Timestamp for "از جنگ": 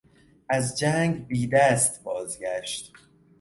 0.49-1.27